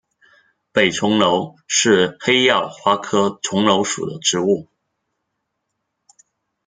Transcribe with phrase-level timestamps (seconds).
[0.71, 4.67] 北重楼是黑药花科重楼属的植物。